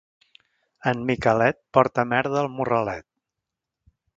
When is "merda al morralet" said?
2.15-3.07